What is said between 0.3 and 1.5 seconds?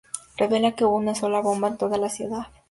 Revela que hubo una sola